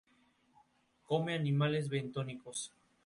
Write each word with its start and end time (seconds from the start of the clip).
Come 1.07 1.35
animales 1.35 1.87
bentónicos. 1.87 2.73